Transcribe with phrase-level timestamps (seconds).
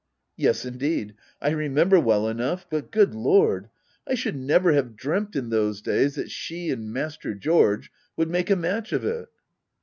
[0.35, 1.13] Yes indeed—
[1.43, 3.69] I remember well enough!— But, good Lord,
[4.07, 8.49] I should never have dreamt in those days that she and Master George would make
[8.49, 9.29] a match of it.